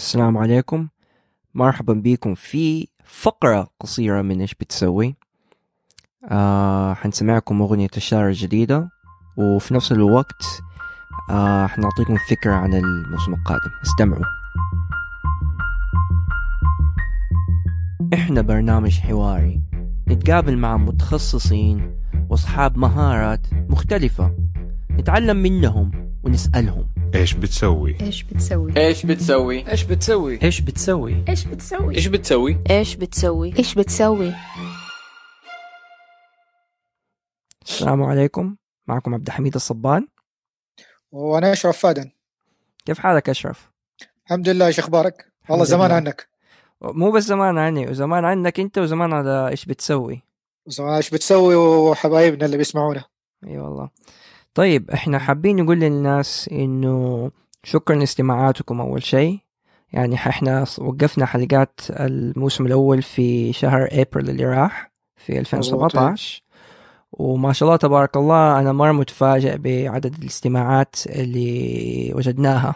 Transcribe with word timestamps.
السلام 0.00 0.38
عليكم. 0.38 0.88
مرحبا 1.54 1.92
بكم 1.92 2.34
في 2.34 2.88
فقرة 3.04 3.70
قصيرة 3.80 4.22
من 4.22 4.40
إيش 4.40 4.54
بتسوي. 4.54 5.16
آه 6.24 6.94
حنسمعكم 6.94 7.62
أغنية 7.62 7.90
الشهر 7.96 8.28
الجديدة 8.28 8.90
وفي 9.36 9.74
نفس 9.74 9.92
الوقت 9.92 10.62
آه 11.30 11.66
حنعطيكم 11.66 12.16
فكرة 12.16 12.52
عن 12.52 12.74
الموسم 12.74 13.34
القادم. 13.34 13.70
استمعوا. 13.82 14.24
إحنا 18.14 18.40
برنامج 18.40 19.00
حواري. 19.00 19.62
نتقابل 20.08 20.58
مع 20.58 20.76
متخصصين 20.76 22.00
وأصحاب 22.30 22.78
مهارات 22.78 23.46
مختلفة. 23.68 24.36
نتعلم 24.90 25.36
منهم 25.36 26.12
ونسألهم. 26.22 26.99
إيش 27.14 27.34
بتسوي؟ 27.34 27.96
إيش 28.00 28.22
بتسوي؟ 28.22 28.76
إيش 28.76 29.04
بتسوي؟ 29.04 29.68
إيش 29.72 29.82
بتسوي؟ 29.84 30.38
إيش 30.42 30.60
بتسوي؟ 30.60 31.24
إيش 31.28 31.44
بتسوي؟ 31.46 31.94
إيش 31.96 32.06
بتسوي؟ 32.06 32.58
إيش 32.70 32.94
بتسوي؟ 32.96 33.54
إيش 33.58 33.74
بتسوي؟ 33.74 34.34
السلام 37.62 38.02
عليكم 38.02 38.56
معكم 38.86 39.14
عبد 39.14 39.26
الحميد 39.26 39.54
الصبان 39.54 40.06
وأنا 41.12 41.52
أشرف 41.52 41.78
فادن 41.78 42.10
كيف 42.86 42.98
حالك 42.98 43.28
أشرف؟ 43.28 43.70
الحمد 44.26 44.48
لله 44.48 44.66
إيش 44.66 44.78
أخبارك 44.78 45.32
والله 45.48 45.64
زمان. 45.64 45.90
عنك 45.92 46.28
مو 46.82 47.10
بس 47.10 47.22
زمان 47.24 47.58
عني 47.58 47.88
وزمان 47.90 48.24
عنك 48.24 48.60
أنت 48.60 48.78
وزمان 48.78 49.12
على 49.12 49.48
إيش 49.48 49.64
بتسوي 49.64 50.22
زمان 50.66 50.94
إيش 50.94 51.10
بتسوي 51.10 51.54
وحبايبنا 51.54 52.46
اللي 52.46 52.56
بيسمعونا 52.56 53.04
إي 53.46 53.58
والله 53.58 53.90
طيب 54.54 54.90
إحنا 54.90 55.18
حابين 55.18 55.56
نقول 55.56 55.80
للناس 55.80 56.48
إنه 56.52 57.30
شكرا 57.64 57.96
لاستماعاتكم 57.96 58.80
أول 58.80 59.02
شيء. 59.02 59.38
يعني 59.92 60.14
إحنا 60.14 60.64
وقفنا 60.78 61.26
حلقات 61.26 61.80
الموسم 61.90 62.66
الأول 62.66 63.02
في 63.02 63.52
شهر 63.52 63.88
إبريل 63.92 64.30
اللي 64.30 64.44
راح 64.44 64.92
في 65.16 65.38
2017 65.38 66.42
وما 67.12 67.52
شاء 67.52 67.66
الله 67.68 67.76
تبارك 67.76 68.16
الله 68.16 68.60
أنا 68.60 68.72
مرة 68.72 68.92
متفاجئ 68.92 69.56
بعدد 69.58 70.14
الاستماعات 70.22 70.96
اللي 71.06 72.12
وجدناها. 72.14 72.74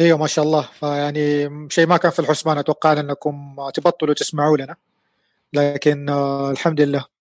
إيوه 0.00 0.18
ما 0.18 0.26
شاء 0.26 0.44
الله. 0.44 0.62
فيعني 0.62 1.48
شيء 1.70 1.86
ما 1.86 1.96
كان 1.96 2.10
في 2.10 2.18
الحسبان 2.18 2.58
أتوقع 2.58 2.92
أنكم 2.92 3.56
تبطلوا 3.74 4.14
تسمعوا 4.14 4.56
لنا. 4.56 4.76
لكن 5.52 6.08
آه 6.08 6.50
الحمد 6.50 6.80
لله. 6.80 7.11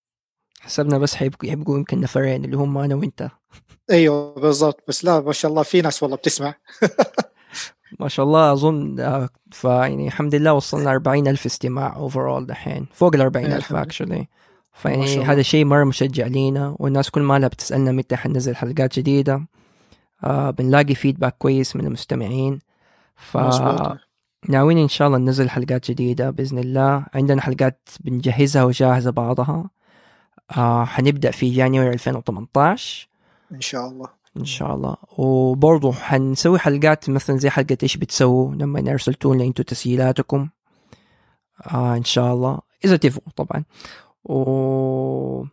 حسبنا 0.61 0.97
بس 0.97 1.15
حيبقوا 1.15 1.49
يبقوا 1.49 1.77
يمكن 1.77 1.99
نفرين 1.99 2.45
اللي 2.45 2.57
هم 2.57 2.77
أنا 2.77 2.95
وإنت. 2.95 3.29
أيوه 3.91 4.33
بالضبط. 4.33 4.83
بس 4.87 5.05
لا 5.05 5.19
ما 5.19 5.31
شاء 5.31 5.51
الله 5.51 5.63
في 5.63 5.81
ناس 5.81 6.03
والله 6.03 6.17
بتسمع. 6.17 6.53
ما 7.99 8.07
شاء 8.07 8.25
الله 8.25 8.51
أظن 8.51 8.99
آه، 8.99 9.29
فيعني 9.51 10.07
الحمد 10.07 10.35
لله 10.35 10.53
وصلنا 10.53 10.91
40 10.91 11.27
ألف 11.27 11.45
استماع 11.45 11.95
overall 11.95 12.45
دحين. 12.45 12.87
فوق 12.93 13.15
ال 13.15 13.21
40 13.21 13.45
ألف. 13.45 13.73
actually 13.73 14.17
ما 14.17 14.25
فيعني. 14.73 15.25
هذا 15.25 15.41
شيء 15.41 15.65
مرة 15.65 15.83
مشجع 15.83 16.27
لينا 16.27 16.75
والناس 16.79 17.09
كل 17.09 17.21
مالها 17.21 17.47
بتسألنا 17.47 17.91
متى 17.91 18.15
حننزل 18.15 18.55
حلقات 18.55 18.99
جديدة 18.99 19.47
آه 20.23 20.49
بنلاقي 20.49 20.95
feedback 20.95 21.35
كويس 21.37 21.75
من 21.75 21.85
المستمعين. 21.85 22.59
مظبوط. 23.35 23.97
فناويين 24.47 24.77
إن 24.77 24.87
شاء 24.87 25.07
الله 25.07 25.17
ننزل 25.17 25.49
حلقات 25.49 25.91
جديدة 25.91 26.29
بإذن 26.29 26.59
الله. 26.59 27.05
عندنا 27.13 27.41
حلقات 27.41 27.89
بنجهزها 27.99 28.63
وجاهزة 28.63 29.11
بعضها. 29.11 29.69
آه 30.57 30.85
حنبدأ 30.85 31.31
في 31.31 31.49
جانيوري 31.49 31.93
2018 31.93 33.07
إن 33.51 33.61
شاء 33.61 33.87
الله. 33.87 34.07
إن 34.37 34.45
شاء 34.45 34.75
الله. 34.75 34.95
وبرضه 35.17 35.91
حنسوي 35.91 36.59
حلقات 36.59 37.09
مثلا 37.09 37.37
زي 37.37 37.49
حلقة 37.49 37.77
إيش 37.83 37.97
بتسووا 37.97 38.55
لما 38.55 38.91
ارسلتوا 38.91 39.35
لنا 39.35 39.43
أنتوا 39.43 39.65
تسجيلاتكم. 39.65 40.49
آه 41.71 41.95
إن 41.95 42.03
شاء 42.03 42.33
الله. 42.33 42.59
إذا 42.85 42.97
تفوا 42.97 43.21
طبعا. 43.35 43.63
و 44.23 45.43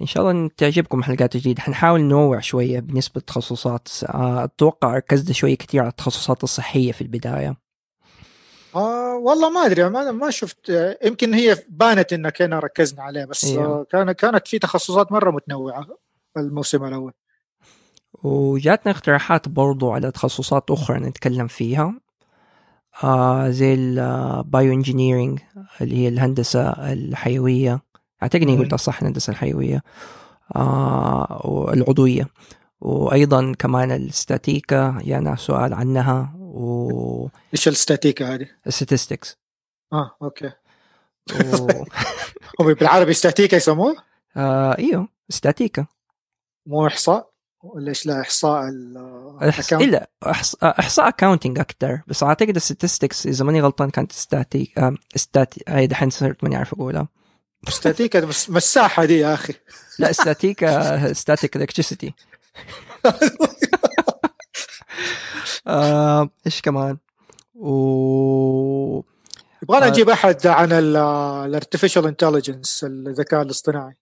إن 0.00 0.06
شاء 0.06 0.30
الله 0.30 0.50
تعجبكم 0.56 1.02
حلقات 1.02 1.36
جديدة. 1.36 1.62
حنحاول 1.62 2.00
ننوع 2.00 2.40
شوية 2.40 2.80
بالنسبة 2.80 3.12
للتخصصات 3.16 3.88
آه 4.04 4.44
أتوقع 4.44 4.96
ركزنا 4.96 5.32
شوية 5.32 5.54
كتير 5.54 5.80
على 5.80 5.90
التخصصات 5.90 6.44
الصحية 6.44 6.92
في 6.92 7.00
البداية. 7.02 7.65
آه 8.76 9.16
والله 9.16 9.50
ما 9.50 9.66
أدري 9.66 9.88
ما 9.88 10.10
ما 10.10 10.30
شفت 10.30 10.72
يمكن 11.04 11.34
هي 11.34 11.56
بانت 11.68 12.12
انك 12.12 12.42
هنا 12.42 12.58
ركزنا 12.58 13.02
عليه 13.02 13.24
بس 13.24 13.44
أيوه. 13.44 13.84
كان 13.84 14.12
كانت 14.12 14.48
في 14.48 14.58
تخصصات 14.58 15.12
مرة 15.12 15.30
متنوعة 15.30 15.86
الموسم 16.36 16.84
الأول. 16.84 17.12
وجاتنا 18.22 18.92
اقتراحات 18.92 19.48
برضو 19.48 19.92
على 19.92 20.10
تخصصات 20.10 20.70
أخرى 20.70 20.98
نتكلم 20.98 21.46
فيها. 21.46 21.94
آه 23.04 23.50
زي 23.50 23.74
ال 23.74 24.72
bioengineering 24.72 25.40
اللي 25.80 25.96
هي 25.96 26.08
الهندسة 26.08 26.70
الحيوية. 26.70 27.80
أعتقد 28.22 28.42
إني 28.42 28.56
مم. 28.56 28.62
قلتها 28.62 28.76
صح 28.76 28.98
الهندسة 29.00 29.30
الحيوية. 29.30 29.82
آه 30.56 31.40
والعضوية. 31.44 32.26
وأيضا 32.80 33.52
كمان 33.58 33.90
الاستاتيكا 33.90 34.98
جانا 35.04 35.36
سؤال 35.36 35.74
عنها. 35.74 36.35
و 36.56 37.28
إيش 37.54 37.68
الاستاتيكا 37.68 38.34
هذه؟ 38.34 38.46
statistics 38.68 39.34
آه 39.92 40.16
أوكي. 40.22 40.52
هم 42.60 42.74
بالعربي 42.74 43.10
استاتيكا 43.10 43.56
يسموه؟ 43.56 43.96
آه 44.36 44.78
إيوه 44.78 45.08
استاتيكا 45.30 45.86
مو 46.66 46.86
إحصاء 46.86 47.30
ولا 47.62 47.88
إيش 47.88 48.06
لا 48.06 48.20
إحصاء 48.20 48.68
ال 48.68 48.96
إحص... 49.48 49.74
account؟ 49.74 49.80
إلا 49.82 50.10
إحصاء, 50.26 50.80
إحصاء 50.80 51.08
أكاونتنج 51.08 51.58
أكتر 51.58 52.00
بس 52.06 52.22
أعتقد 52.22 52.56
الستاتستكس 52.56 53.26
إذا 53.26 53.44
ماني 53.44 53.60
غلطان 53.60 53.90
كانت 53.90 54.12
ستاتي 54.12 54.72
آه 54.78 54.94
استاتي 55.16 55.64
هاي 55.68 55.86
دحين 55.86 56.10
صرت 56.10 56.44
ماني 56.44 56.56
عارف 56.56 56.74
أقولها 56.74 57.08
استاتيكا 57.68 58.26
مس- 58.26 58.50
مساحة 58.50 59.04
دي 59.04 59.18
يا 59.18 59.34
أخي 59.34 59.54
لا 59.98 60.10
استاتيكا 60.10 61.12
ستاتيك 61.12 61.56
الكتريسيتي 61.56 62.14
آه، 65.66 66.28
إيش 66.46 66.60
كمان 66.62 66.96
و 67.54 69.02
يبغانا 69.62 69.86
آه. 69.86 69.90
نجيب 69.90 70.08
أحد 70.10 70.46
عن 70.46 70.72
ال 70.72 70.84
artificial 70.84 72.06
intelligence 72.06 72.84
الذكاء 72.84 73.42
الاصطناعي 73.42 73.94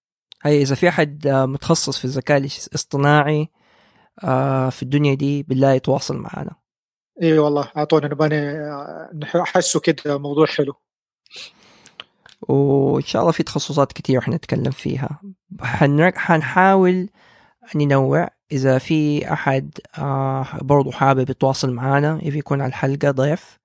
هي 0.43 0.63
إذا 0.63 0.75
في 0.75 0.89
أحد 0.89 1.27
آه، 1.27 1.47
متخصص 1.47 1.99
في 1.99 2.05
الذكاء 2.05 2.39
الاصطناعي 2.39 3.49
آه، 4.25 4.71
في 4.71 4.83
الدنيا 4.83 5.15
دي 5.15 5.43
بالله 5.43 5.73
يتواصل 5.73 6.17
معنا 6.17 6.55
إي 7.23 7.39
والله 7.39 7.71
أعطونا 7.77 8.07
نبغى 8.09 8.29
ن- 8.29 9.23
أحسه 9.41 9.81
كده 9.81 10.19
موضوع 10.19 10.47
حلو 10.47 10.75
وإن 12.49 13.03
شاء 13.03 13.23
الله 13.23 13.33
في 13.33 13.43
تخصصات 13.43 13.93
كتير 13.93 14.21
حنتكلم 14.21 14.71
فيها. 14.71 15.21
حنحاول 16.17 17.09
ننوع 17.75 18.29
إذا 18.53 18.79
في 18.79 19.33
أحد 19.33 19.79
آه 19.99 20.59
برضو 20.63 20.91
حابب 20.91 21.31
يتواصل 21.31 21.71
معنا 21.73 22.21
يبي 22.23 22.39
يكون 22.39 22.61
على 22.61 22.69
الحلقة 22.69 23.11
ضيف 23.11 23.59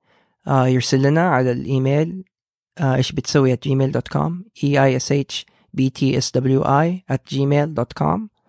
آه 0.47 0.67
يرسل 0.67 1.01
لنا 1.01 1.29
على 1.29 1.51
الإيميل 1.51 2.23
آه 2.78 2.95
إيش 2.95 3.12
بتسوي 3.12 3.56
at 3.56 3.59
gmail.com 3.59 4.31
e 4.63 4.78
i 4.78 5.00
s 5.00 5.12
h 5.12 5.45
b 5.78 5.90
t 5.90 6.16
s 6.16 6.31
w 6.31 6.63
i 6.63 7.03
at 7.13 7.35
gmail.com 7.35 8.40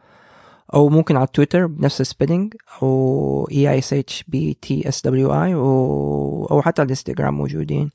أو 0.75 0.89
ممكن 0.89 1.17
على 1.17 1.27
تويتر 1.27 1.67
بنفس 1.67 2.01
السبيلنج 2.01 2.55
أو 2.83 3.49
e 3.51 3.55
i 3.55 3.81
s 3.81 3.93
h 3.93 4.23
b 4.29 4.55
t 4.67 4.89
s 4.89 5.01
w 5.05 5.31
i 5.31 5.55
أو, 5.55 6.47
أو 6.51 6.63
حتى 6.63 6.83
على 6.83 6.87
الإنستغرام 6.87 7.35
موجودين. 7.35 7.91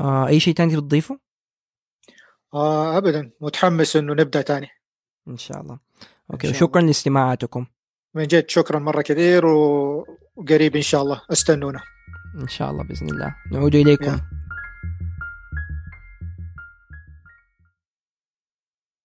آه 0.00 0.26
أي 0.26 0.40
شيء 0.40 0.54
تاني 0.54 0.76
بتضيفه؟ 0.76 1.18
آه 2.54 2.98
ابدا. 2.98 3.30
متحمس 3.40 3.96
إنه 3.96 4.12
نبدأ 4.12 4.42
تاني. 4.42 4.68
إن 5.28 5.36
شاء 5.36 5.60
الله. 5.60 5.78
أوكي 6.32 6.54
شكرا 6.54 6.82
لاستماعاتكم. 6.82 7.66
من 8.14 8.26
جد 8.26 8.48
شكرا 8.48 8.78
مرة 8.78 9.02
كثير 9.02 9.46
وقريب 9.46 10.76
إن 10.76 10.82
شاء 10.82 11.02
الله 11.02 11.22
أستنونا. 11.32 11.80
إن 12.40 12.48
شاء 12.48 12.70
الله 12.70 12.84
بإذن 12.84 13.08
الله. 13.10 13.34
نعود 13.52 13.74
إليكم. 13.74 14.04
يا. 14.04 14.35